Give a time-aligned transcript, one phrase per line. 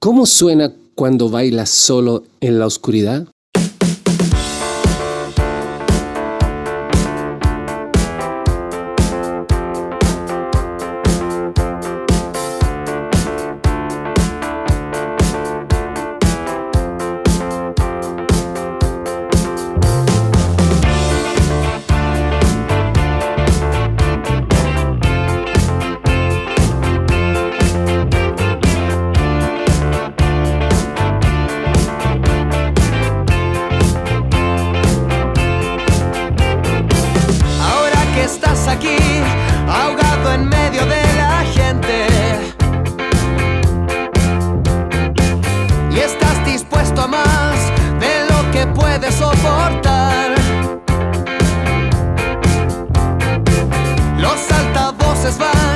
[0.00, 3.26] ¿Cómo suena cuando bailas solo en la oscuridad?
[55.30, 55.67] satisfied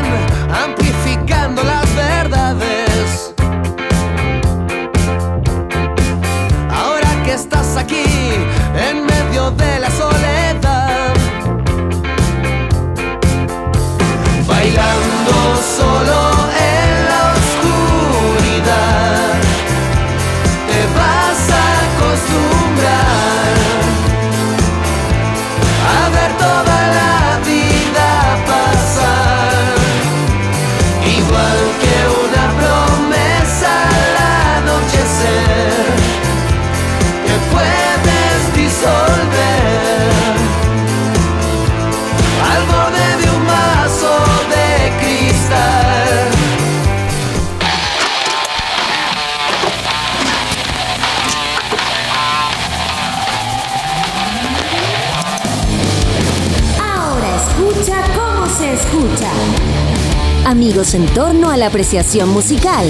[60.94, 62.84] en torno a la apreciación musical.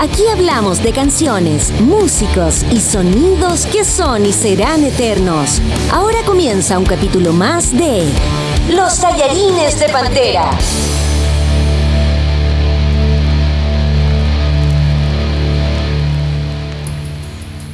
[0.00, 5.60] Aquí hablamos de canciones, músicos y sonidos que son y serán eternos.
[5.92, 8.04] Ahora comienza un capítulo más de
[8.70, 10.50] Los tallarines de Pantera.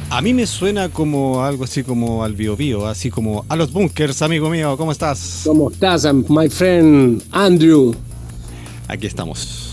[0.09, 3.71] A mí me suena como algo así como al bio bio, así como a los
[3.71, 5.41] bunkers, amigo mío, ¿cómo estás?
[5.45, 7.95] ¿Cómo estás, my friend Andrew?
[8.87, 9.71] Aquí estamos.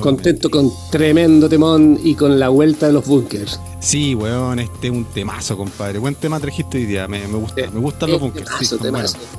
[0.00, 3.60] Contento con tremendo temón y con la vuelta de los bunkers.
[3.84, 5.98] Sí, weón, este es un temazo, compadre.
[5.98, 8.48] Buen tema trajiste hoy día, me, gusta, me gustan los bunkers.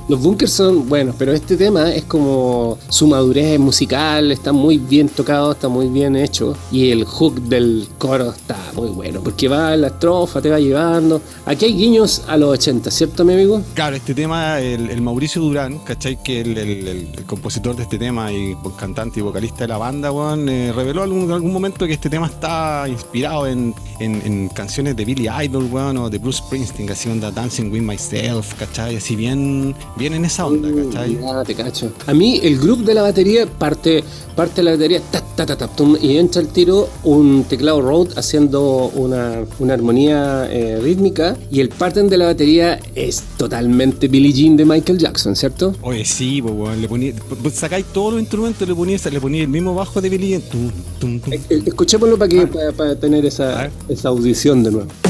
[0.08, 5.08] Los bunkers son buenos, pero este tema es como su madurez musical, está muy bien
[5.08, 6.56] tocado, está muy bien hecho.
[6.70, 10.60] Y el hook del coro está muy bueno, porque va en la estrofa, te va
[10.60, 11.20] llevando.
[11.44, 13.60] Aquí hay guiños a los 80, ¿cierto, mi amigo?
[13.74, 16.22] Claro, este tema, el, Mauricio Durán, ¿cachai?
[16.22, 20.48] Que el, el, compositor de este tema y cantante y vocalista de la banda, weón,
[20.48, 23.74] eh, reveló en algún, momento que este tema está inspirado en
[24.54, 28.96] canciones de Billy Idol, weón, o de Bruce Springsteen, así onda Dancing With Myself, ¿cachai?
[28.96, 31.18] Así bien, bien en esa onda, ¿cachai?
[31.24, 31.92] Ah, te cacho.
[32.06, 34.04] A mí el grupo de la batería parte,
[34.34, 35.70] parte de la batería, ta, ta, ta,
[36.00, 41.68] y entra el tiro un teclado Rode haciendo una, una armonía eh, rítmica, y el
[41.68, 45.74] pattern de la batería es totalmente Billie Jean de Michael Jackson, ¿cierto?
[45.82, 47.14] Oye, sí, weón, le ponía,
[47.52, 50.42] sacáis todos los instrumentos, le ponía, le ponía el mismo bajo de Billie Jean.
[51.30, 52.72] Eh, eh, escuchémoslo para, que, ah.
[52.76, 54.25] para, tener esa, esa audición
[54.64, 55.05] de nuevo.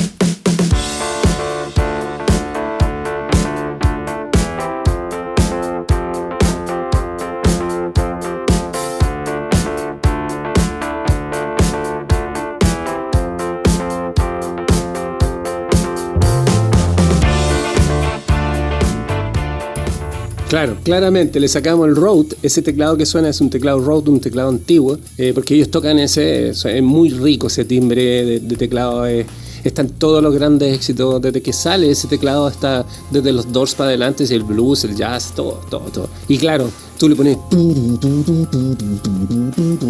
[20.56, 24.20] Claro, claramente le sacamos el Rode, ese teclado que suena es un teclado Rode, un
[24.22, 29.90] teclado antiguo, eh, porque ellos tocan ese, es muy rico ese timbre de, teclado, están
[29.90, 34.24] todos los grandes éxitos, desde que sale ese teclado hasta desde los Doors para adelante,
[34.24, 36.08] el blues, el jazz, todo, todo, todo.
[36.26, 37.38] Y claro, tú le pones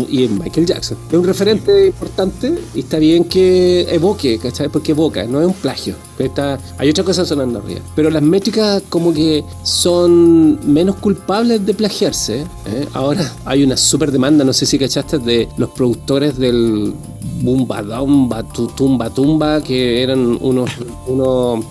[0.08, 0.98] y es Michael Jackson.
[1.10, 4.68] Es un referente importante y está bien que evoque, ¿cachai?
[4.68, 5.94] Porque evoca, no es un plagio.
[6.18, 7.80] Está, hay otra cosa sonando arriba.
[7.94, 12.40] Pero las métricas como que son menos culpables de plagiarse.
[12.40, 12.86] ¿eh?
[12.94, 16.94] Ahora hay una super demanda, no sé si cachaste, de los productores del
[17.40, 18.42] Bumba Dumba,
[18.76, 20.70] Tumba Tumba, que eran unos,
[21.06, 21.64] unos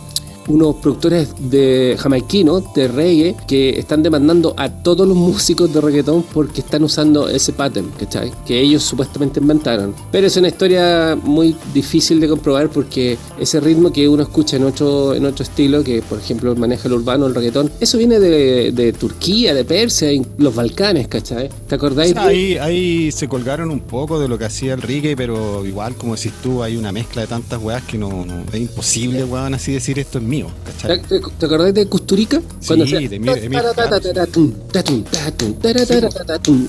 [0.47, 6.23] unos productores de jamaiquinos, de reggae, que están demandando a todos los músicos de reggaetón
[6.33, 8.31] porque están usando ese pattern, ¿cachai?
[8.45, 9.93] Que ellos supuestamente inventaron.
[10.11, 14.63] Pero es una historia muy difícil de comprobar porque ese ritmo que uno escucha en
[14.63, 18.71] otro, en otro estilo, que por ejemplo maneja el urbano, el reggaetón, eso viene de,
[18.71, 21.49] de Turquía, de Persia, los Balcanes, ¿cachai?
[21.67, 22.15] ¿Te acordáis?
[22.17, 26.15] ahí, ahí se colgaron un poco de lo que hacía el reggae, pero igual, como
[26.15, 29.99] decís tú, hay una mezcla de tantas weas que no, es imposible, weón, así decir
[29.99, 31.01] esto es mío, ¿cachai?
[31.01, 32.41] ¿Te, te acordáis de Custurica?
[32.59, 33.57] Sí, de mi, de mi,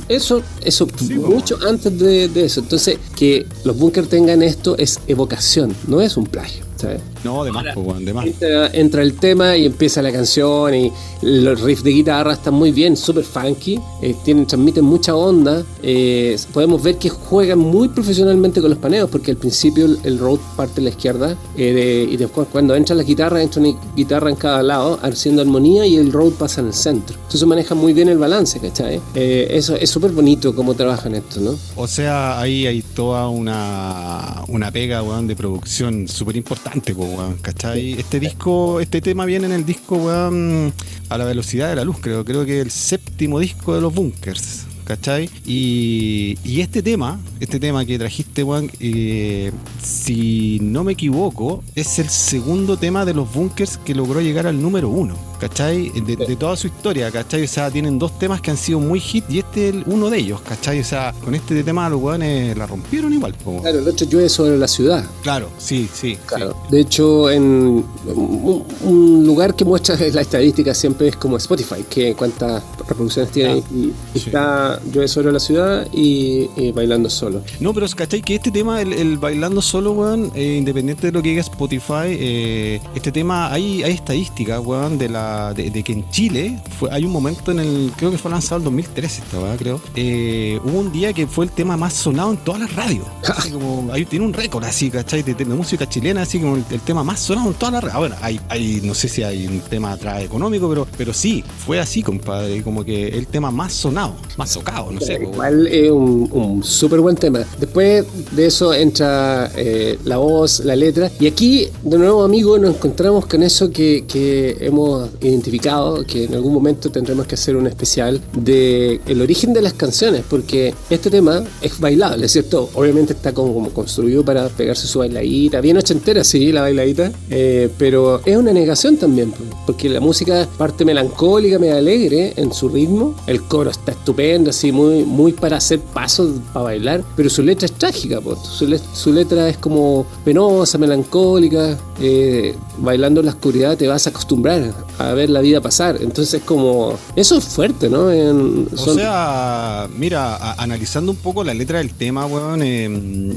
[0.08, 2.60] Eso, eso mucho antes de, de eso.
[2.60, 6.64] Entonces, que los bunkers tengan esto es evocación, no es un plagio.
[6.76, 7.00] ¿sabes?
[7.26, 8.26] No, de más, pues, de más.
[8.26, 10.92] Entra, entra, el tema y empieza la canción y
[11.22, 15.64] los riffs de guitarra están muy bien, súper funky, eh, tienen, transmiten mucha onda.
[15.82, 20.18] Eh, podemos ver que juegan muy profesionalmente con los paneos porque al principio el, el
[20.18, 23.76] road parte a la izquierda eh, de, y después cuando entra la guitarra, entra una
[23.96, 27.16] guitarra en cada lado haciendo armonía y el road pasa en el centro.
[27.16, 29.00] Entonces maneja muy bien el balance, ¿cachai?
[29.14, 31.58] Eh, eso es súper bonito cómo trabajan esto, ¿no?
[31.74, 37.92] O sea, ahí hay toda una, una pega, weón, de producción súper importante, weón, ¿cachai?
[37.92, 40.72] Este disco, este tema viene en el disco, weón,
[41.08, 44.65] a la velocidad de la luz, creo, creo que el séptimo disco de los Bunkers.
[44.86, 45.28] ¿Cachai?
[45.44, 49.50] Y, y, este tema, este tema que trajiste, Juan, eh,
[49.82, 54.62] si no me equivoco, es el segundo tema de los bunkers que logró llegar al
[54.62, 55.90] número uno, ¿cachai?
[55.90, 57.42] De, de, toda su historia, ¿cachai?
[57.42, 60.18] O sea, tienen dos temas que han sido muy hit y este es uno de
[60.18, 60.80] ellos, ¿cachai?
[60.80, 63.34] O sea, con este tema los weones la rompieron igual.
[63.42, 63.62] Como...
[63.62, 65.04] Claro, el otro llueve sobre la ciudad.
[65.22, 66.16] Claro, sí, sí.
[66.26, 66.56] Claro.
[66.68, 66.76] Sí.
[66.76, 72.14] De hecho, en un, un, lugar que muestra la estadística siempre es como Spotify, que
[72.14, 74.26] cuántas reproducciones tiene ah, y, y sí.
[74.26, 77.42] está Llueve sobre la ciudad y, y, Bailando Solo.
[77.60, 78.22] No, pero ¿cachai?
[78.22, 82.08] Que este tema, el, el Bailando Solo, weón, eh, independiente de lo que diga Spotify,
[82.08, 86.90] eh, este tema, hay, hay estadísticas, weón, de, la, de, de, que en Chile fue,
[86.90, 89.80] hay un momento en el, creo que fue lanzado en 2013 esta, weón, creo.
[89.94, 93.06] Eh, hubo un día que fue el tema más sonado en todas las radios.
[93.36, 95.22] así como, ahí tiene un récord así, ¿cachai?
[95.22, 97.84] De, de, de, música chilena, así como el, el, tema más sonado en todas las
[97.84, 97.98] radios.
[97.98, 101.80] Bueno, hay, hay, no sé si hay un tema atrás económico, pero, pero sí, fue
[101.80, 105.14] así, compadre, como que el tema más sonado, más tocado, no sé.
[105.14, 107.40] Igual es un, un súper buen tema.
[107.58, 111.10] Después de eso entra eh, la voz, la letra.
[111.18, 116.34] Y aquí, de nuevo, amigos, nos encontramos con eso que, que, hemos identificado, que en
[116.34, 121.10] algún momento tendremos que hacer un especial de el origen de las canciones, porque este
[121.10, 122.70] tema es bailable, ¿cierto?
[122.74, 127.68] Obviamente está como, como construido para pegarse su bailadita, bien ochentera, sí, la bailadita, eh,
[127.78, 129.32] pero es una negación también,
[129.66, 134.72] porque la música parte melancólica, me alegre en su ritmo, el coro está estupendo, así
[134.72, 138.38] muy, muy para hacer pasos para bailar, pero su letra es trágica, pues.
[138.40, 144.06] su, le su, letra es como penosa, melancólica, eh, bailando en la oscuridad te vas
[144.06, 148.10] a acostumbrar a ver la vida pasar, entonces como, eso es fuerte, ¿no?
[148.10, 148.90] En, son...
[148.90, 153.36] O sea, mira, analizando un poco la letra del tema, weón, eh,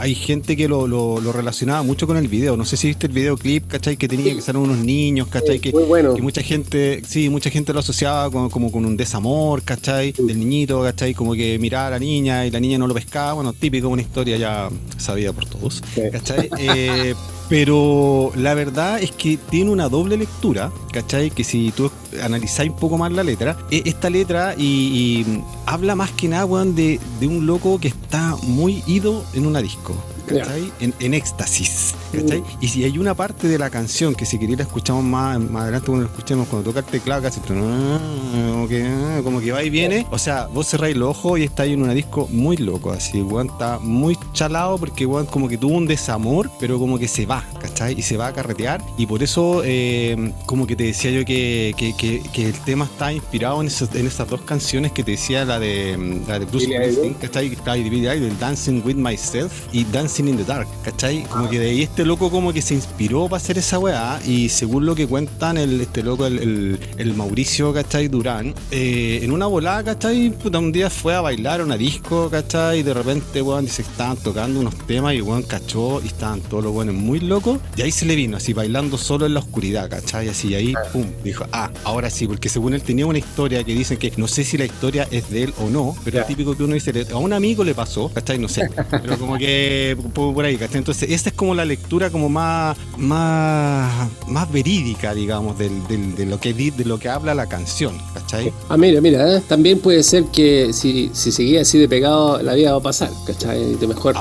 [0.00, 2.56] hay gente que lo, lo, lo, relacionaba mucho con el video.
[2.56, 3.96] No sé si viste el videoclip, ¿cachai?
[3.96, 5.58] Que tenía que ser unos niños, ¿cachai?
[5.58, 6.14] Que, Muy bueno.
[6.14, 10.12] que mucha gente, sí, mucha gente lo asociaba con, como con un desamor, ¿cachai?
[10.16, 10.22] Sí.
[10.22, 11.14] Del niñito, ¿cachai?
[11.14, 13.34] Como que miraba a la niña y la niña no lo pescaba.
[13.34, 15.82] Bueno, típico, una historia ya sabida por todos.
[16.12, 16.50] ¿cachai?
[16.58, 17.14] Eh,
[17.48, 21.30] pero la verdad es que tiene una doble lectura, ¿cachai?
[21.30, 21.90] Que si tú
[22.22, 26.74] analizáis un poco más la letra, esta letra y, y habla más que nada, weón,
[26.74, 29.96] de, de un loco que está muy ido en una disco.
[30.26, 30.60] ¿cachai?
[30.62, 30.72] Yeah.
[30.80, 32.42] En, en, éxtasis, ¿cachai?
[32.60, 35.62] Y si hay una parte de la canción que si quería la escuchamos más, más
[35.62, 39.70] adelante cuando la escuchemos, cuando toca el teclado casi, como que, como que va y
[39.70, 43.20] viene, o sea, vos cerráis los ojos y estáis en una disco muy loco, así,
[43.22, 47.26] weón, está muy chalado porque, weón, como que tuvo un desamor, pero como que se
[47.26, 47.98] va, ¿cachai?
[47.98, 51.74] Y se va a carretear y por eso, eh, como que te decía yo que,
[51.76, 55.12] que, que, que, el tema está inspirado en, esos, en esas dos canciones que te
[55.12, 57.58] decía, la de, la de Bruce Springsteen, ¿cachai?
[57.68, 61.22] El Dancing With Myself y Dancing in the Dark, ¿cachai?
[61.24, 64.50] Como que de ahí este loco como que se inspiró para hacer esa weá y
[64.50, 68.06] según lo que cuentan el, este loco, el, el, el Mauricio, ¿cachai?
[68.06, 70.30] Durán, eh, en una volada, ¿cachai?
[70.30, 72.78] Puta, un día fue a bailar a una disco, ¿cachai?
[72.78, 76.62] Y de repente, weón, dice estaban tocando unos temas y weón cachó y estaban todos
[76.62, 79.90] los weones muy locos y ahí se le vino, así bailando solo en la oscuridad,
[79.90, 80.28] ¿cachai?
[80.28, 83.74] Así, y ahí, pum, dijo, ah, ahora sí, porque según él tenía una historia que
[83.74, 86.56] dicen que no sé si la historia es de él o no, pero es típico
[86.56, 88.38] que uno dice, a un amigo le pasó, ¿cachai?
[88.38, 88.70] No sé,
[89.02, 90.78] pero como que por ahí, ¿cachai?
[90.78, 96.26] Entonces, esa es como la, lectura como más, más, más verídica, digamos, del, del- de,
[96.26, 98.52] lo que, de lo que habla la canción, ¿cachai?
[98.68, 99.42] Ah, mira, mira, ¿eh?
[99.48, 103.10] también puede ser que si, si seguía así de pegado, la vida va a pasar,
[103.26, 103.74] ¿cachai?
[103.76, 104.16] De mejor.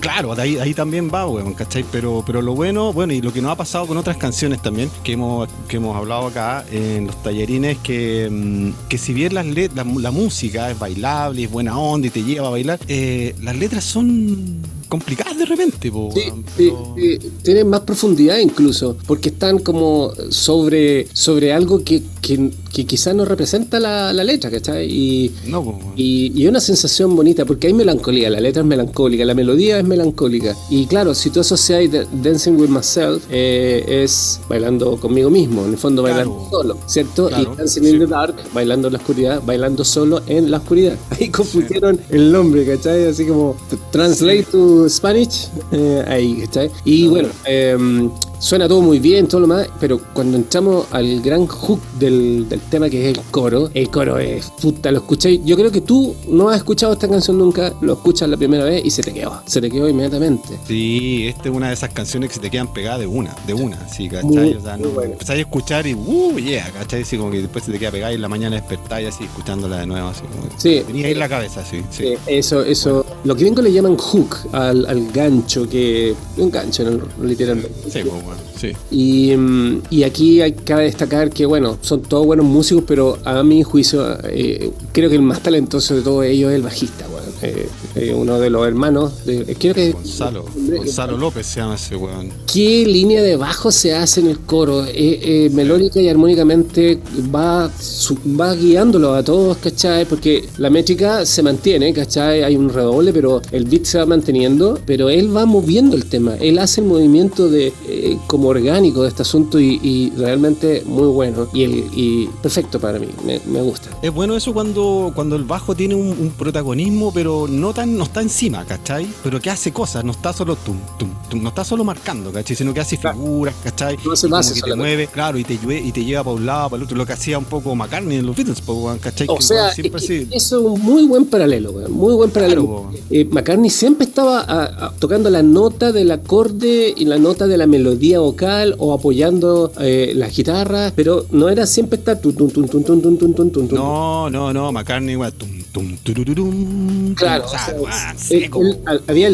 [0.00, 1.84] Claro, de ahí, ahí también va, weón, ¿cachai?
[1.92, 4.90] Pero, pero lo bueno, bueno, y lo que nos ha pasado con otras canciones también,
[5.02, 9.44] que hemos, que hemos hablado acá en los tallerines, que, mm, que si bien las
[9.46, 13.56] la, la música es bailable, es buena onda y te lleva a bailar, eh, las
[13.56, 14.62] letras son
[14.94, 21.82] complicadas de repente, po, Sí, tienen más profundidad incluso, porque están como sobre, sobre algo
[21.82, 24.86] que, que, que quizás no representa la, la letra, ¿cachai?
[24.90, 25.78] Y, No, weón.
[25.96, 29.84] y, y una sensación bonita, porque hay melancolía, la letra es melancólica, la melodía es
[29.84, 30.56] melancólica.
[30.70, 31.88] Y claro, si tú asocias
[32.22, 36.16] Dancing with Myself, eh, es bailando conmigo mismo, en el fondo Claro.
[36.30, 37.28] bailando solo, ¿cierto?
[37.28, 37.88] Claro, y Dancing sí.
[37.90, 40.96] in the Dark, bailando en la oscuridad, bailando solo en la oscuridad.
[41.10, 43.06] Ahí confundieron el nombre, ¿cachai?
[43.06, 43.56] Así como
[43.92, 46.70] translate to Spanish, eh, ahí, ¿cachai?
[46.84, 48.10] Y bueno, em,
[48.44, 52.60] suena todo muy bien, todo lo más, pero cuando entramos al gran hook del, del
[52.60, 55.40] tema que es el coro, el coro es puta, lo escuché.
[55.42, 58.84] Yo creo que tú no has escuchado esta canción nunca, lo escuchas la primera vez
[58.84, 60.58] y se te quedó, se te quedó inmediatamente.
[60.68, 63.54] Sí, esta es una de esas canciones que se te quedan pegadas de una, de
[63.54, 64.24] una, sí, ¿cachai?
[64.30, 65.12] Muy- o sea, muy no, buena.
[65.14, 67.00] empezáis a escuchar y, uh, yeah, ¿cachai?
[67.00, 69.78] Así como que después se te queda pegada y en la mañana despertáis así, escuchándola
[69.78, 70.82] de nuevo, así como que Sí.
[70.86, 72.08] tenía ahí en la cabeza, sí, sí.
[72.08, 76.84] Eh, Eso, eso, lo que gringos le llaman hook al, al gancho, que un gancho
[76.84, 77.24] ¿no?
[77.24, 77.72] literalmente.
[77.90, 78.72] Sí, pues, sí.
[78.90, 83.42] Y, mm, y aquí hay que destacar que, bueno, son todos buenos músicos, pero a
[83.42, 87.26] mi juicio, eh, creo que el más talentoso de todos ellos es el bajista, bueno,
[87.42, 89.24] eh, eh, uno de los hermanos.
[89.24, 90.44] De, eh, creo que Gonzalo,
[90.76, 92.30] Gonzalo López se llama ese weón.
[92.52, 94.84] ¿Qué línea de bajo se hace en el coro?
[94.84, 96.98] Eh, eh, melódica y armónicamente
[97.34, 100.04] va, su- va guiándolo a todos, ¿cachai?
[100.06, 102.42] Porque la métrica se mantiene, ¿cachai?
[102.42, 106.36] Hay un redoble, pero el beat se va manteniendo, pero él va moviendo el tema.
[106.36, 111.08] Él hace el movimiento de eh, como orgánico de este asunto y, y realmente muy
[111.08, 111.48] bueno.
[111.52, 113.88] Y, el, y perfecto para mí, me, me gusta.
[114.02, 118.04] Es bueno eso cuando, cuando el bajo tiene un, un protagonismo, pero no tan, no
[118.04, 119.06] está encima, ¿cachai?
[119.22, 122.56] Pero que hace cosas, no está solo tum, tum, tum, no está solo marcando, ¿cachai?
[122.56, 123.96] Sino que hace figuras, ¿cachai?
[124.04, 126.70] No hace bases que te mueve, claro, y te, y te lleva para un lado,
[126.70, 128.62] para el otro, lo que hacía un poco McCartney en los Beatles,
[129.00, 129.26] ¿cachai?
[129.30, 130.28] O Que, sea, siempre es así.
[130.30, 132.88] eso es un muy buen paralelo, muy buen paralelo.
[132.90, 133.04] Claro.
[133.10, 137.56] Eh, McCartney siempre estaba a- a- tocando la nota del acorde y la nota de
[137.58, 142.50] la melodía vocal o apoyando eh, las guitarras, pero no era siempre estar tun, tun,
[142.50, 143.68] tun, tun, tun, tun, tun, tun, tun.
[143.78, 149.28] No, no, no, McCartney, weón, tum, tum, turururum, Claro, o sea, él- al- había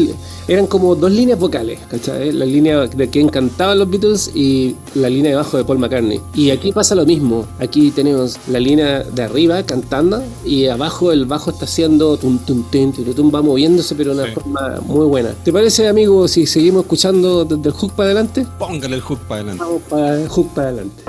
[0.47, 2.31] eran como dos líneas vocales, ¿cachai?
[2.31, 6.19] La línea de quien cantaban los Beatles y la línea de abajo de Paul McCartney.
[6.33, 7.45] Y aquí pasa lo mismo.
[7.59, 12.63] Aquí tenemos la línea de arriba cantando y abajo el bajo está haciendo tum tum
[12.71, 14.33] tum tum, tum, va moviéndose pero de una Sí.
[14.33, 15.29] forma muy buena.
[15.43, 18.47] ¿Te parece, amigo, si seguimos escuchando desde el hook para adelante?
[18.57, 19.63] Póngale el hook para adelante.
[19.63, 21.03] Vamos para el hook para adelante.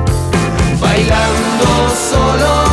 [0.81, 1.65] bailando
[2.11, 2.72] solo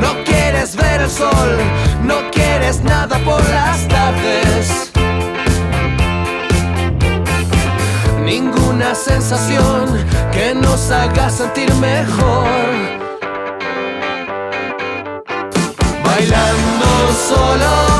[0.00, 1.58] No quieres ver el sol,
[2.04, 4.92] no quieres nada por las tardes.
[8.24, 9.86] ninguna sensación
[10.32, 12.48] que nos haga sentir mejor.
[16.04, 16.86] Bailando
[17.28, 17.93] solo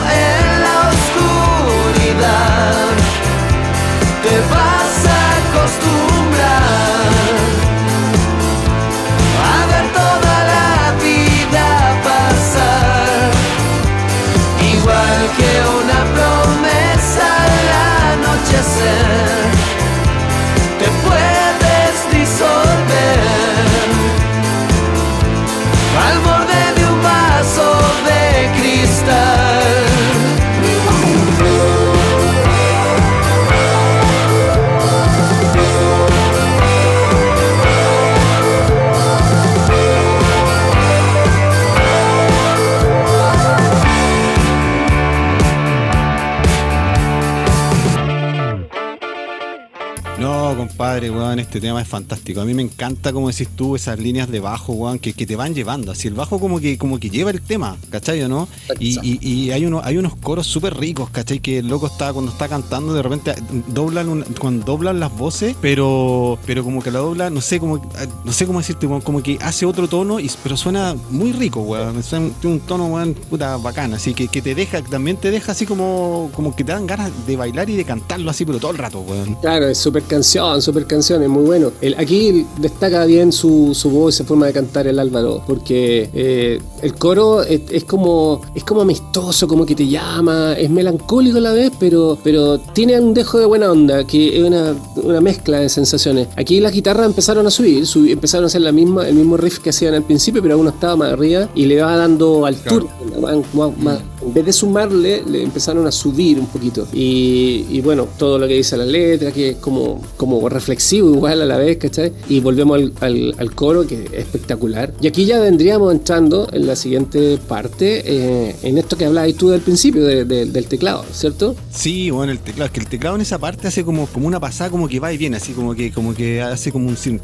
[50.94, 52.40] compadre, weón, este tema es fantástico.
[52.40, 55.34] A mí me encanta, como decís tú, esas líneas de bajo, weón, que, que te
[55.34, 55.90] van llevando.
[55.92, 58.48] Así el bajo como que, como que lleva el tema, ¿cachai o no?
[58.78, 61.40] Y, y- y hay, uno, hay unos coros súper ricos, ¿cachai?
[61.40, 63.34] Que el loco está, cuando está cantando, de repente
[63.68, 67.90] doblan un- cuando doblan las voces, pero, pero como que la dobla, no sé cómo,
[68.24, 71.60] no sé cómo decirte, weón, como que hace otro tono, y, pero suena muy rico,
[71.60, 72.02] weón.
[72.02, 73.94] Suena- un tono, weón, puta bacán.
[73.94, 77.10] Así que, que te deja, también te deja así como, como que te dan ganas
[77.26, 79.34] de bailar y de cantarlo así, pero todo el rato, weón.
[79.40, 81.70] Claro, es súper canción, súper canción, es muy bueno.
[81.80, 86.10] El, aquí destaca bien su, su voz y su forma de cantar el Álvaro, porque
[86.12, 91.38] eh, el coro es, es como es como amistoso, como que te llama, es melancólico
[91.38, 95.20] a la vez, pero, pero tiene un dejo de buena onda, que es una, una
[95.20, 96.28] mezcla de sensaciones.
[96.36, 99.58] Aquí las guitarras empezaron a subir, subi- empezaron a hacer la misma, el mismo riff
[99.58, 102.86] que hacían al principio, pero uno estaba más arriba y le va dando altura.
[103.20, 106.86] más- más- más- en vez de sumarle, le empezaron a subir un poquito.
[106.92, 111.42] Y, y bueno, todo lo que dice la letra, que es como, como reflexivo igual
[111.42, 112.12] a la vez, ¿cachai?
[112.28, 114.92] Y volvemos al, al, al coro, que es espectacular.
[115.00, 119.48] Y aquí ya vendríamos entrando en la siguiente parte, eh, en esto que hablabas tú
[119.48, 121.54] del principio de, de, del teclado, ¿cierto?
[121.72, 124.40] Sí, bueno, el teclado, es que el teclado en esa parte hace como, como una
[124.40, 127.18] pasada, como que va y viene, así como que, como que hace como un sim,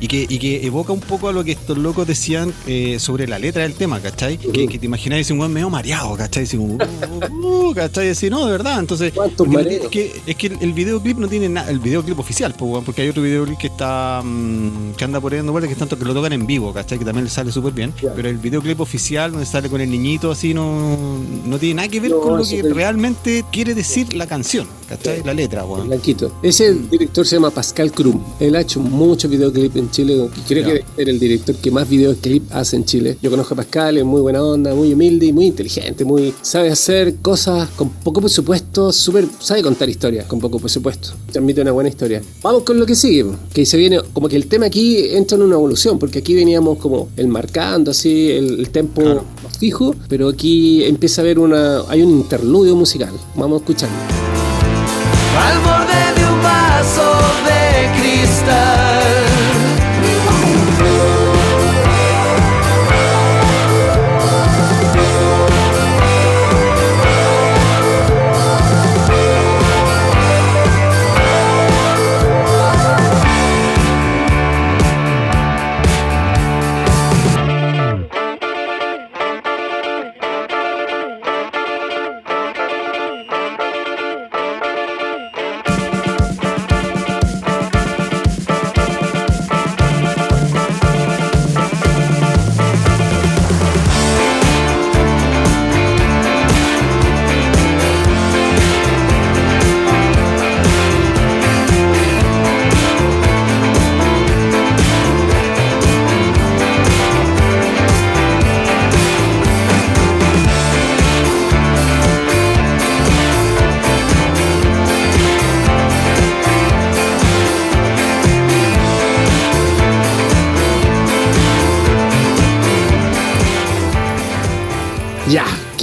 [0.00, 3.26] y que, y que evoca un poco a lo que estos locos decían eh, sobre
[3.26, 4.34] la letra del tema, ¿cachai?
[4.34, 4.52] Uh -huh.
[4.52, 6.44] que, que, te imagináis un buen medio mareado, ¿cachai?
[6.44, 8.08] Así como, uh, uh, ¿cachai?
[8.10, 11.78] Así, no, de verdad, entonces, es que, es que el, videoclip no tiene nada, el
[11.78, 15.38] videoclip oficial, pues, weón, porque hay otro videoclip que está, mm, que anda por ahí
[15.38, 16.98] dando vueltas, que, es tanto que lo tocan en vivo, ¿cachai?
[16.98, 18.14] Que también le sale súper bien, Claro.
[18.16, 22.00] pero el videoclip oficial donde sale con el niñito así no, no tiene nada que
[22.00, 25.22] ver No, con lo que te- realmente quiere decir la canción, ¿cachai?
[25.24, 25.88] La letra, weón.
[25.88, 26.32] Blanquito.
[26.42, 28.20] Ese director se llama Pascal Krum.
[28.40, 30.28] Él ha hecho muchos videoclips en Chile.
[30.36, 33.18] y Creo que es el director que más videoclips hace en Chile.
[33.22, 36.04] Yo conozco a Pascal, es muy buena onda, muy humilde y muy inteligente.
[36.04, 41.10] Muy sabe hacer cosas con poco presupuesto, súper sabe contar historias con poco presupuesto.
[41.32, 42.22] Transmite una buena historia.
[42.42, 45.42] Vamos con lo que sigue, que se viene como que el tema aquí entra en
[45.42, 49.24] una evolución, porque aquí veníamos como el marcando así el, el tempo Claro.
[49.58, 53.10] fijo, pero aquí empieza a haber una hay un interludio musical.
[53.36, 53.96] Vamos a escucharlo.
[55.38, 56.03] al borde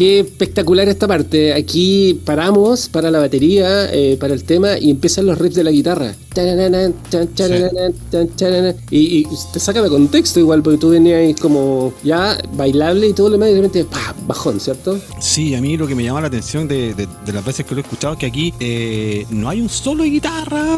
[0.01, 1.53] qué espectacular esta parte.
[1.53, 5.69] Aquí paramos para la batería, eh, para el tema y empiezan los riffs de la
[5.69, 6.15] guitarra.
[8.89, 13.27] Y, y te saca de contexto igual, porque tú venías como ya bailable y todo
[13.29, 14.15] lo demás y de repente ¡pah!
[14.25, 14.99] bajón, ¿cierto?
[15.19, 17.75] Sí, a mí lo que me llama la atención de, de- de las veces que
[17.75, 20.77] lo he escuchado es que aquí eh, no hay un solo de guitarra,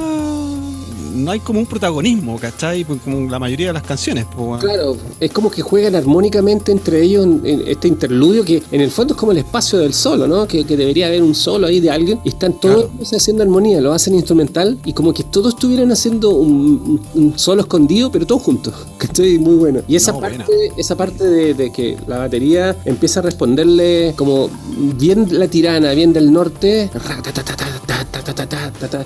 [1.23, 2.83] no hay como un protagonismo, ¿cachai?
[2.83, 4.25] Pues Como la mayoría de las canciones.
[4.35, 4.61] pues.
[4.61, 8.91] Claro, es como que juegan armónicamente entre ellos en, en este interludio que en el
[8.91, 10.47] fondo es como el espacio del solo, ¿no?
[10.47, 13.17] Que, que debería haber un solo ahí de alguien y están todos Claro.
[13.17, 17.01] haciendo armonía, lo hacen instrumental y como que todos estuvieran haciendo un,
[17.35, 19.81] solo escondido, pero todos juntos, que estoy muy bueno.
[19.87, 20.73] Y esa No, parte, buena.
[20.77, 24.49] esa parte de, de que la batería empieza a responderle como
[24.97, 26.89] bien la tirana, bien del norte,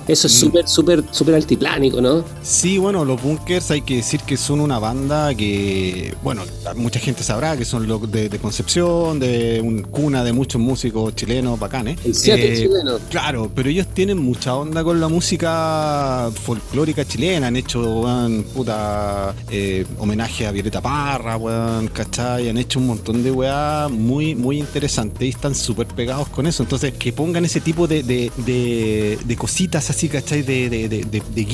[0.08, 0.38] eso es Mm.
[0.40, 2.07] súper, súper, súper altiplánico, ¿no?
[2.42, 6.42] Sí, bueno, los Bunkers hay que decir que son una banda que, bueno,
[6.76, 11.14] mucha gente sabrá que son los de, de Concepción, de un cuna de muchos músicos
[11.14, 11.98] chilenos bacanes.
[12.04, 12.14] El
[12.52, 12.98] Eh, chileno.
[13.10, 17.48] Claro, pero ellos tienen mucha onda con la música folclórica chilena.
[17.48, 22.48] Han hecho, weón, puta, eh, homenaje a Violeta Parra, weón, ¿cachai?
[22.48, 25.22] Han hecho un montón de weá muy, muy interesantes.
[25.26, 26.62] Y están súper pegados con eso.
[26.62, 30.42] Entonces, que pongan ese tipo de, de, de, de cositas así, ¿cachai?
[30.42, 31.44] De, de, de,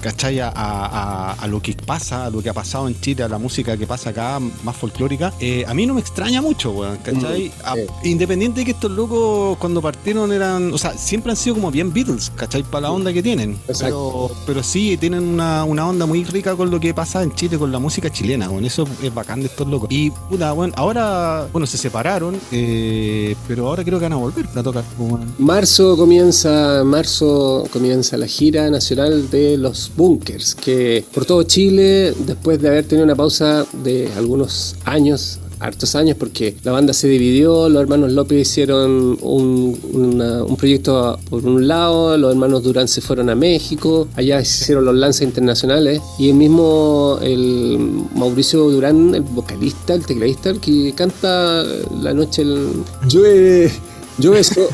[0.00, 0.40] ¿cachai?
[0.40, 3.38] A, a, a, lo que pasa, a lo que ha pasado en Chile, a la
[3.38, 5.32] música que pasa acá, más folclórica.
[5.40, 7.52] Eh, a mí no me extraña mucho, weón, ¿cachai?
[7.64, 11.70] A- independiente de que estos locos cuando partieron eran, o sea, siempre han sido como
[11.70, 12.62] bien Beatles, ¿cachai?
[12.62, 13.58] Para la onda que tienen.
[13.78, 17.58] Pero, pero sí, tienen una, una onda muy rica con lo que pasa en Chile,
[17.58, 19.88] con la música chilena, con eso es bacán de estos locos.
[19.90, 24.46] Y puta, bueno, ahora, bueno, se separaron, eh, pero ahora creo que van a volver
[24.54, 24.84] a tocar.
[25.38, 32.60] Marzo comienza, marzo comienza la gira nacional de los bunkers, que por todo Chile, después
[32.60, 37.68] de haber tenido una pausa de algunos años, hartos años, porque la banda se dividió,
[37.70, 43.34] los hermanos López hicieron un, proyecto por un lado, los hermanos Durán se fueron a
[43.34, 47.78] México, allá hicieron los lances internacionales, y el mismo el
[48.14, 51.64] Mauricio Durán, el vocalista, el tecladista, el que canta
[52.02, 52.68] la noche, el,
[54.44, 54.68] so-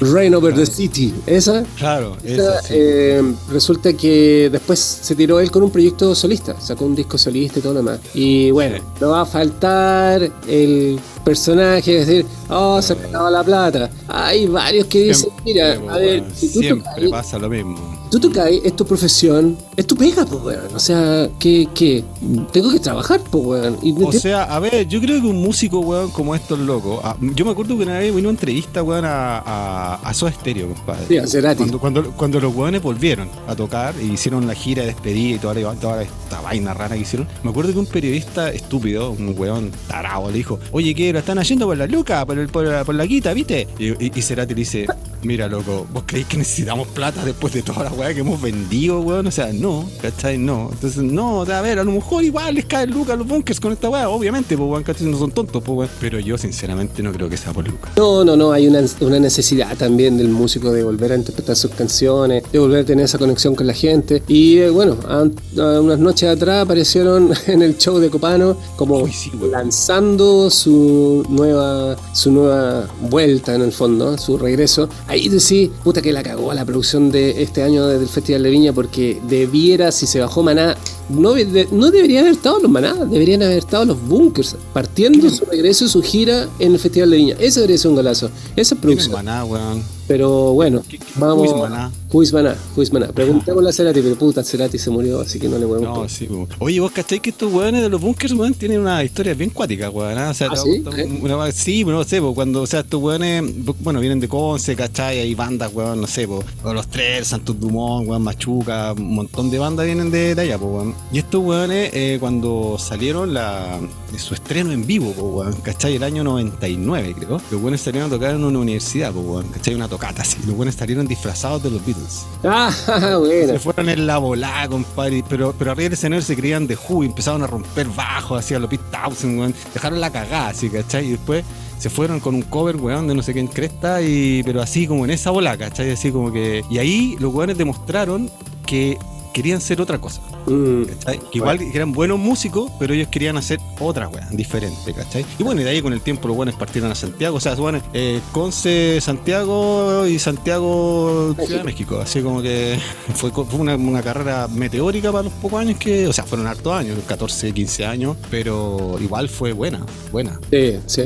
[0.00, 1.14] Rain Over the City.
[1.26, 2.74] Esa, Claro, esa, sí.
[2.76, 7.58] eh, resulta que después se tiró él con un proyecto solista, sacó un disco solista
[7.58, 8.00] y todo lo demás.
[8.14, 13.44] Y bueno, no va a faltar el personaje, es decir, oh, se me acaba la
[13.44, 13.90] plata.
[14.08, 17.93] Hay varios que dicen, mira, a ver, si tú siempre tocas, pasa lo mismo.
[18.10, 20.74] Tú tocas, es tu profesión, es tu pega, pues, weón.
[20.74, 22.04] O sea, que, que
[22.52, 23.78] tengo que trabajar, pues, weón.
[23.82, 27.00] Y O sea, a ver, yo creo que un músico, weón, como estos locos.
[27.02, 30.32] ah, yo me acuerdo que una vez vino una entrevista, weón, a, a, a Soda
[30.32, 31.06] Stereo, compadre.
[31.08, 31.58] Sí, a Cerati.
[31.58, 35.38] Cuando, cuando, cuando los weones volvieron a tocar y hicieron la gira de despedida y
[35.38, 39.34] toda, la- toda esta vaina rara que hicieron, me acuerdo que un periodista estúpido, un
[39.36, 41.12] weón tarado, le dijo: Oye, ¿qué?
[41.12, 42.24] ¿Lo están haciendo por la luca?
[42.24, 43.66] ¿Por, el- por, la, por la guita, viste?
[43.78, 44.86] Y, y, y Cerati le dice:
[45.22, 49.00] Mira, loco, ¿vos creéis que necesitamos plata después de toda la weá que hemos vendido,
[49.00, 49.26] weón?
[49.26, 50.38] O sea, no, ¿cachai?
[50.38, 50.70] No.
[50.72, 53.72] Entonces, no, a ver, a lo mejor igual les cae Luca a los bunkers con
[53.72, 55.06] esta weá, obviamente, pues, weón, ¿cachai?
[55.06, 55.90] No son tontos, pues, weón.
[56.00, 57.90] Pero yo, sinceramente, no creo que sea por Luca.
[57.96, 61.70] No, no, no, hay una, una necesidad también del músico de volver a interpretar sus
[61.72, 64.22] canciones, de volver a tener esa conexión con la gente.
[64.28, 65.24] Y eh, bueno, a-
[65.60, 71.24] a unas noches atrás aparecieron en el show de Copano como Uy, sí, lanzando su
[71.28, 74.88] nueva, su nueva vuelta en el fondo, su regreso.
[75.08, 78.72] Ahí decís, puta que la cagó la producción de este año del Festival de Viña
[78.72, 80.76] porque debiera, si se bajó Maná,
[81.08, 85.44] no, de- no deberían haber estado los Maná, deberían haber estado los Bunkers, partiendo su
[85.44, 87.36] regreso y su gira en el Festival de Viña.
[87.38, 88.30] Eso debería ser un golazo.
[88.56, 89.12] Esa es producción.
[89.12, 89.82] maná, weón.
[90.06, 91.46] Pero bueno, ¿Qué- qué- vamos.
[91.46, 91.90] Is Maná?
[92.12, 92.56] Is Maná?
[92.76, 93.06] Is Maná?
[93.08, 96.28] Preguntémosle a Cerati, pero puta, Cerati se murió, así que no le podemos No, sí.
[96.58, 99.88] Oye, vos cacháis que estos weones de los bunkers, weón, tienen una historia bien cuática,
[99.88, 100.18] weón.
[100.18, 100.28] ¿ah?
[100.30, 100.82] O sea, ¿Ah, sí?
[100.98, 101.20] ¿Eh?
[101.22, 103.42] una sí, pero no sé, po, cuando, o sea, estos weones,
[103.80, 105.20] bueno, vienen de Conce, ¿cachai?
[105.20, 109.58] Hay bandas, weón, no sé, po, los tres, Santos Dumont, weón, Machuca, un montón de
[109.58, 110.93] bandas vienen de, de allá, po, weón.
[111.12, 113.78] Y estos weones, eh, cuando salieron la,
[114.10, 115.94] de su estreno en vivo, po, weón, ¿cachai?
[115.94, 117.40] El año 99, creo.
[117.50, 119.76] Los weones salieron a tocar en una universidad, po, weón, ¿cachai?
[119.76, 120.38] Una tocata así.
[120.46, 122.26] Los weones salieron disfrazados de los Beatles.
[122.42, 122.72] Ah,
[123.20, 123.52] bueno.
[123.52, 125.22] Se fueron en la volada, compadre.
[125.28, 128.54] Pero, pero arriba del escenario se creían de Who y empezaron a romper bajos, así
[128.54, 129.54] a los Pete Townsend, weón.
[129.72, 131.06] Dejaron la cagada, así, ¿cachai?
[131.06, 131.44] Y después
[131.78, 134.88] se fueron con un cover, weón, de no sé qué en cresta, y, pero así
[134.88, 135.92] como en esa bola, ¿cachai?
[135.92, 136.64] Así como que.
[136.68, 138.30] Y ahí los weones demostraron
[138.66, 138.98] que
[139.34, 140.22] querían ser otra cosa.
[140.46, 140.84] Mm.
[140.84, 141.18] ¿cachai?
[141.30, 145.26] Que igual que eran buenos músicos, pero ellos querían hacer otra weá, diferente, ¿cachai?
[145.38, 147.54] Y bueno, y de ahí con el tiempo los buenos partieron a Santiago, o sea,
[147.56, 152.78] bueno, eh, Conce, Santiago y Santiago, Ciudad de México, así como que
[153.14, 156.96] fue, una, una carrera meteórica para los pocos años que, o sea, fueron hartos años,
[157.06, 160.38] 14, 15 años, pero igual fue buena, buena.
[160.50, 161.02] Sí, sí.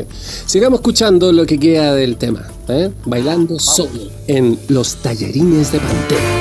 [0.47, 2.47] Sigamos escuchando lo que queda del tema.
[2.69, 2.91] ¿eh?
[3.07, 6.38] Bailando solo en los tallarines de Pantera.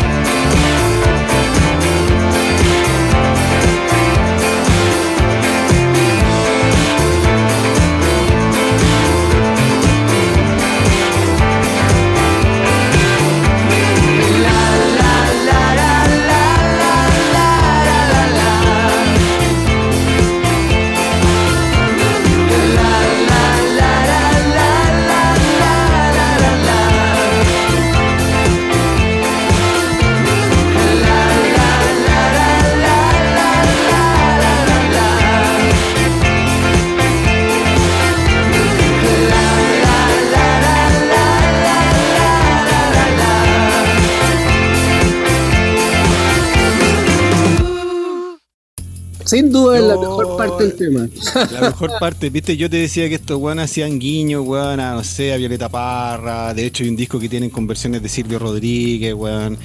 [49.28, 51.08] Sin duda es la mejor parte del tema.
[51.52, 55.04] La mejor parte, viste, yo te decía que estos weón hacían guiño, weón, a, no
[55.04, 59.14] sé, a Violeta Parra, de hecho hay un disco que tienen conversiones de Silvio Rodríguez,
[59.14, 59.58] weón,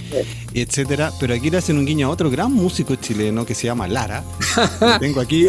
[0.54, 3.86] etcétera, pero aquí le hacen un guiño a otro gran músico chileno que se llama
[3.88, 4.22] Lara.
[4.80, 5.46] Lo tengo aquí.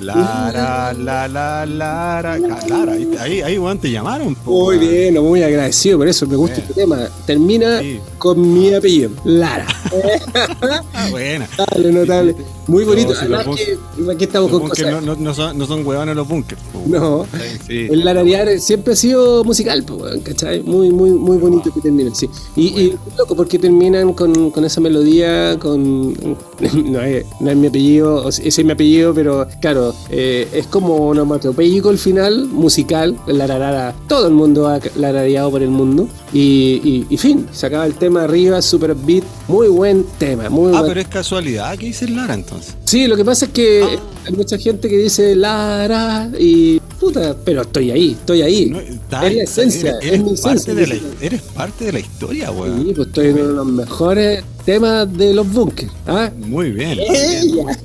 [0.00, 4.34] Lara, la, la, Lara, Ah, Lara, ahí, ahí, weón, te llamaron.
[4.34, 4.90] po, Muy weón.
[4.90, 7.08] bien, muy agradecido por eso, me gusta este tema.
[7.26, 8.00] Termina Sí.
[8.18, 9.66] con mi apellido, Lara.
[11.10, 11.48] Buena.
[11.58, 12.36] Notable, notable.
[12.66, 13.14] Muy bonito.
[13.20, 15.04] No, si los Además bunk- que aquí estamos Los con bunkers cosas.
[15.04, 16.60] no, no, no son, no son huevones los bunkers.
[16.72, 16.82] po.
[16.86, 17.26] No.
[17.66, 20.62] Sí, El lararear siempre ha sido musical, po, weón, ¿cachai?
[20.62, 22.28] Muy, muy, muy bonito que terminen, sí.
[22.56, 26.14] Y, y loco, porque terminan con, con esa melodía, con.
[26.84, 31.08] No es, no es mi apellido, ese es mi apellido, pero claro, eh, es como
[31.08, 33.94] onomatopéyico el final, musical, el lararara.
[34.08, 36.06] Todo el mundo ha larareado por el mundo.
[36.32, 40.72] Y, y, y fin, se acaba el tema arriba, super beat, muy buen tema, muy
[40.74, 42.76] Ah, buen pero es casualidad que dice Lara entonces.
[42.84, 47.62] Sí, lo que pasa es que hay mucha gente que dice Lara y puta, pero
[47.62, 48.66] estoy ahí, estoy ahí.
[48.66, 50.74] No, es la esencia, eres, eres es mi parte esencia.
[50.74, 52.86] de la, eres parte de la historia, weón.
[52.86, 55.92] Sí, pues estoy en uno de los mejores temas de los bunkers.
[56.06, 56.30] ¿ah?
[56.36, 56.98] Muy bien.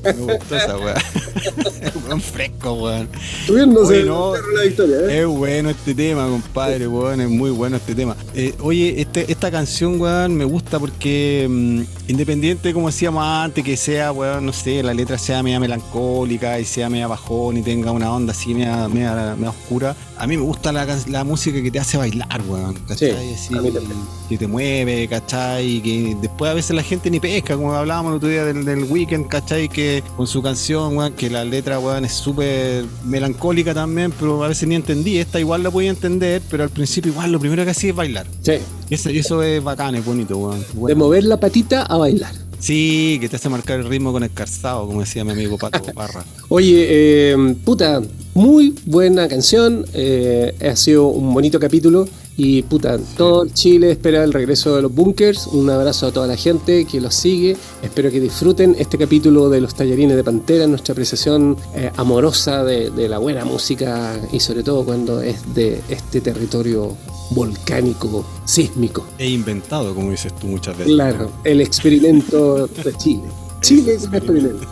[0.03, 0.95] Me gustó esa weón.
[2.07, 3.09] weón fresco, weón.
[3.49, 3.67] Oye,
[4.03, 5.19] no, la ¿eh?
[5.21, 7.21] Es bueno este tema, compadre, weón.
[7.21, 8.15] Es muy bueno este tema.
[8.33, 13.77] Eh, oye, este, esta canción, weón, me gusta porque mm, independiente, como decíamos antes, que
[13.77, 17.91] sea, weón, no sé, la letra sea media melancólica y sea media bajón y tenga
[17.91, 21.71] una onda así media, media, media oscura, a mí me gusta la, la música que
[21.71, 22.73] te hace bailar, weón.
[22.87, 23.11] ¿Cachai?
[23.11, 23.97] Sí, Así, a mí también.
[24.29, 25.75] que te mueve, ¿cachai?
[25.77, 28.65] Y que después a veces la gente ni pesca, como hablábamos el otro día del,
[28.65, 29.67] del weekend, ¿cachai?
[29.69, 34.47] Que con su canción, weón, que la letra, weón, es súper melancólica también, pero a
[34.47, 35.17] veces ni entendí.
[35.17, 38.27] Esta igual la podía entender, pero al principio igual lo primero que hacía es bailar.
[38.41, 38.53] Sí,
[38.89, 40.63] Y eso, y eso es bacán, es bonito, weón.
[40.87, 42.33] de mover la patita a bailar.
[42.65, 45.83] Sí, que te hace marcar el ritmo con el calzado, como decía mi amigo Pato
[45.93, 46.25] Parra.
[46.49, 48.01] Oye, eh, puta,
[48.33, 49.85] muy buena canción.
[49.93, 52.07] eh, ha sido un bonito capítulo.
[52.37, 55.47] Y puta, todo el Chile espera el regreso de los bunkers.
[55.47, 57.55] Un abrazo a toda la gente que los sigue.
[57.81, 62.89] Espero que disfruten este capítulo de los tallarines de Pantera, nuestra apreciación eh, amorosa de,
[62.89, 66.95] de la buena música y sobre todo cuando es de este territorio
[67.31, 69.05] volcánico, sísmico.
[69.17, 70.93] He inventado, como dices tú muchas veces.
[70.93, 73.23] Claro, el experimento de Chile.
[73.61, 74.67] Chile es un experimento.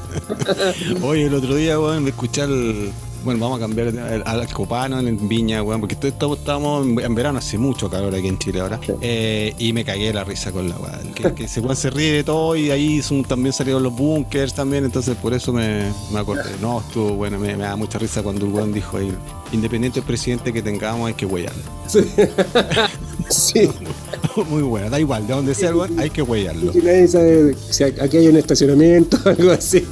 [1.01, 2.91] Oye, el otro día, weón, me escuché al.
[3.23, 3.87] Bueno, vamos a cambiar
[4.25, 8.37] al, Copano en Viña, weón, porque estamos, estamos en- verano, hace mucho calor aquí en
[8.37, 8.79] Chile ahora.
[8.85, 8.91] Sí.
[9.01, 11.13] Eh, y me cagué la risa con la weón.
[11.13, 14.53] Que, que se, weón, se ríe de todo y ahí son- también salieron los bunkers
[14.53, 16.43] también, entonces por eso me, me acordé.
[16.61, 19.13] No, estuvo bueno, me, me da mucha risa cuando el weón dijo ahí,
[19.51, 21.61] independiente del presidente que tengamos, hay que huellarlo.
[21.87, 21.99] Sí.
[24.49, 26.71] Muy bueno, da igual, de donde sea hay que huellarlo.
[26.73, 29.85] Y nadie sabe si aquí hay un estacionamiento o algo así.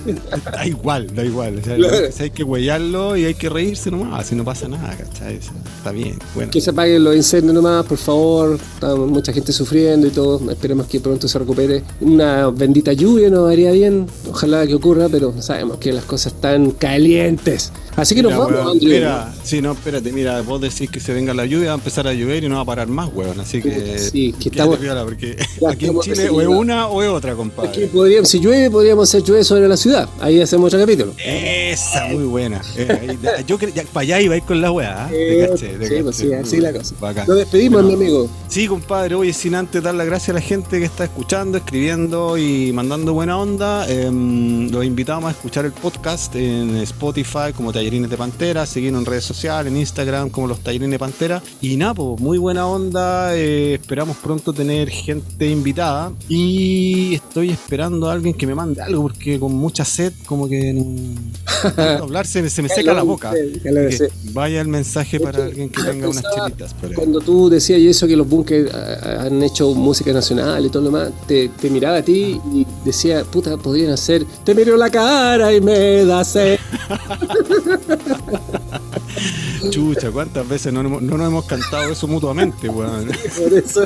[0.52, 1.60] Da igual, da igual.
[1.60, 2.08] O sea, Claro.
[2.20, 5.36] hay que huellarlo y hay que reírse nomás, así no pasa nada, ¿cachai?
[5.78, 6.52] Está bien, bueno.
[6.52, 8.60] Que se apaguen los incendios nomás, por favor.
[8.76, 10.50] Está mucha gente sufriendo y todo.
[10.52, 11.84] Esperemos que pronto se recupere.
[12.02, 14.08] Una bendita lluvia nos haría bien.
[14.30, 17.72] Ojalá que ocurra, pero sabemos que las cosas están calientes.
[17.96, 18.92] Así que nos Mira, vamos, weón, Andrew.
[18.94, 22.08] Mira, sí, no, espérate, mira, vos decís que se venga la lluvia, va a empezar
[22.08, 23.31] a llover y no va a parar más, weón.
[23.40, 24.00] Así que.
[24.00, 25.38] Sí, que estamos- porque
[25.70, 27.88] aquí en Chile o es una o es otra, compadre.
[27.88, 30.08] podríamos, si llueve, podríamos hacer llueve sobre la ciudad.
[30.20, 31.14] Ahí hacemos otro capítulo.
[31.24, 32.62] Esa, muy buena.
[32.78, 35.10] Eh, ahí, yo ya, para allá iba a ir con la weá, ¿ah?
[35.14, 36.04] Eh, caché, sí, caché.
[36.04, 36.96] pues sí, así la cosa.
[37.00, 37.28] Bacán.
[37.28, 38.30] Nos despedimos, Bueno, mi amigo.
[38.48, 42.38] Sí, compadre, oye, sin antes dar las gracias a la gente que está escuchando, escribiendo
[42.38, 48.10] y mandando buena onda, em, los invitamos a escuchar el podcast en Spotify como Tallerines
[48.10, 51.42] de Pantera, seguirnos en redes sociales, en Instagram como los Tallerines de Pantera.
[51.62, 58.10] Y nada, pues, muy buena onda, eh, esperamos pronto tener gente invitada y estoy esperando
[58.10, 62.04] a alguien que me mande algo porque con mucha sed como que no...
[62.04, 63.32] hablar se, se me seca la boca.
[63.32, 64.10] Que.
[64.34, 66.76] Vaya el mensaje para alguien que tenga unas chelitas.
[66.96, 70.92] Cuando tú decías eso que los bunkers ah, han hecho música nacional y todo lo
[70.92, 75.54] demás, te, te miraba a ti y decía, puta, podrían hacer, te miro la cara
[75.54, 76.60] y me da sed.
[79.70, 83.06] Chucha, ¿cuántas veces no, no nos hemos cantado eso mutuamente, weón?
[83.38, 83.86] Por eso,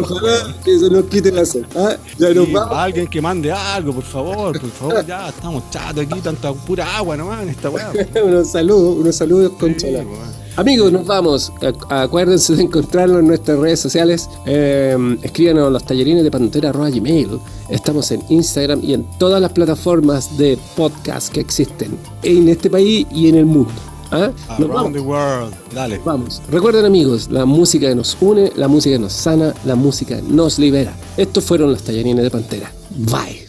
[0.00, 1.64] ojalá que eso nos quite la sed.
[1.76, 1.96] ¿ah?
[2.18, 2.76] Ya nos Sí, vamos.
[2.76, 7.16] alguien que mande algo, por favor, por favor, ya estamos chatos aquí, tanta pura agua
[7.16, 7.90] nomás en esta weá.
[8.24, 9.86] unos saludos, unos saludos con Sí.
[10.56, 11.52] Amigos, nos vamos.
[11.60, 14.28] Ac- Acuérdense de encontrarnos en nuestras redes sociales.
[14.44, 17.38] Eh, escríbanos a los tallerines de pantera gmail.
[17.68, 23.06] Estamos en Instagram y en todas las plataformas de podcast que existen en este país
[23.12, 23.70] y en el mundo.
[24.10, 24.30] ¿Ah?
[24.58, 24.92] Vamos.
[24.92, 25.54] The world.
[25.74, 26.00] Dale.
[26.04, 26.40] Vamos.
[26.50, 30.58] Recuerden amigos, la música que nos une, la música que nos sana, la música nos
[30.58, 30.94] libera.
[31.16, 32.72] Estos fueron los tallarines de Pantera.
[32.90, 33.46] Bye.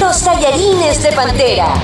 [0.00, 1.74] Los tallarines de Pantera.